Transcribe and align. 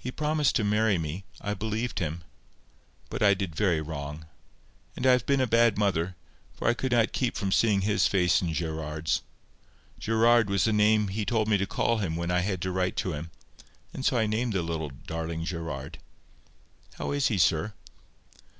He 0.00 0.10
promised 0.10 0.56
to 0.56 0.64
marry 0.64 0.98
me, 0.98 1.22
I 1.40 1.54
believed 1.54 2.00
him. 2.00 2.24
But 3.08 3.22
I 3.22 3.34
did 3.34 3.54
very 3.54 3.80
wrong. 3.80 4.26
And 4.96 5.06
I 5.06 5.12
have 5.12 5.26
been 5.26 5.40
a 5.40 5.46
bad 5.46 5.78
mother, 5.78 6.16
for 6.54 6.66
I 6.66 6.74
could 6.74 6.90
not 6.90 7.12
keep 7.12 7.36
from 7.36 7.52
seeing 7.52 7.82
his 7.82 8.08
face 8.08 8.42
in 8.42 8.52
Gerard's. 8.52 9.22
Gerard 9.96 10.50
was 10.50 10.64
the 10.64 10.72
name 10.72 11.06
he 11.06 11.24
told 11.24 11.46
me 11.46 11.56
to 11.56 11.66
call 11.68 11.98
him 11.98 12.16
when 12.16 12.32
I 12.32 12.40
had 12.40 12.60
to 12.62 12.72
write 12.72 12.96
to 12.96 13.12
him, 13.12 13.30
and 13.92 14.04
so 14.04 14.16
I 14.16 14.26
named 14.26 14.54
the 14.54 14.62
little 14.64 14.90
darling 14.90 15.44
Gerard. 15.44 15.98
How 16.94 17.12
is 17.12 17.28
he, 17.28 17.38
sir?" 17.38 17.74